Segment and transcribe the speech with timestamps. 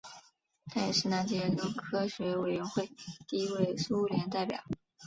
[0.65, 2.89] 他也是南极研究科学委员会
[3.27, 4.63] 第一位苏联代表。